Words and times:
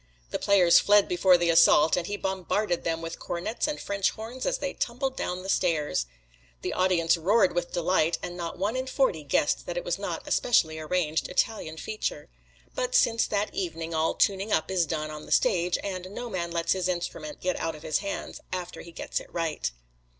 The 0.31 0.39
players 0.39 0.79
fled 0.79 1.07
before 1.07 1.37
the 1.37 1.51
assault, 1.51 1.95
and 1.95 2.07
he 2.07 2.17
bombarded 2.17 2.83
them 2.83 3.03
with 3.03 3.19
cornets 3.19 3.67
and 3.67 3.79
French 3.79 4.09
horns 4.09 4.47
as 4.47 4.57
they 4.57 4.73
tumbled 4.73 5.15
down 5.15 5.43
the 5.43 5.47
stairs. 5.47 6.07
"The 6.63 6.73
audience 6.73 7.17
roared 7.17 7.53
with 7.53 7.71
delight, 7.71 8.17
and 8.23 8.35
not 8.35 8.57
one 8.57 8.75
in 8.75 8.87
forty 8.87 9.21
guessed 9.21 9.67
that 9.67 9.77
it 9.77 9.83
was 9.83 9.99
not 9.99 10.27
a 10.27 10.31
specially 10.31 10.79
arranged 10.79 11.29
Italian 11.29 11.77
feature. 11.77 12.29
But 12.73 12.95
since 12.95 13.27
that 13.27 13.53
evening 13.53 13.93
all 13.93 14.15
tuning 14.15 14.51
up 14.51 14.71
is 14.71 14.87
done 14.87 15.11
on 15.11 15.27
the 15.27 15.31
stage, 15.31 15.77
and 15.83 16.09
no 16.09 16.31
man 16.31 16.49
lets 16.49 16.71
his 16.71 16.87
instrument 16.87 17.39
get 17.39 17.55
out 17.57 17.75
of 17.75 17.83
his 17.83 17.99
hands 17.99 18.39
after 18.51 18.81
he 18.81 18.91
gets 18.91 19.19
it 19.19 19.31
right." 19.31 19.69